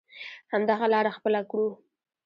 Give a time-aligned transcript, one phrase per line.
[0.53, 1.69] همدغه لاره خپله کړو.